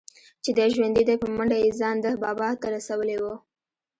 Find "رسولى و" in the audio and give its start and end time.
2.75-3.25